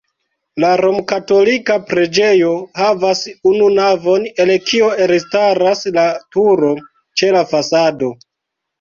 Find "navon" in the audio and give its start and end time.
3.77-4.27